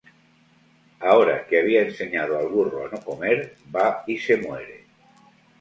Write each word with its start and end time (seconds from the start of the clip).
Ahora 0.99 1.45
que 1.45 1.59
había 1.59 1.83
enseñado 1.83 2.35
al 2.39 2.47
burro 2.47 2.87
a 2.87 2.89
no 2.89 2.99
comer, 3.09 3.55
va 3.71 4.03
y 4.07 4.17
se 4.17 4.35
muere 4.37 4.87